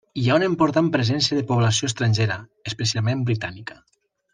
[0.19, 2.41] Hi ha una important presència de població estrangera,
[2.73, 3.81] especialment britànica.